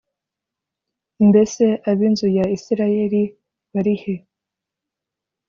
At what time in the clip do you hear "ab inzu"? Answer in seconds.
1.89-2.27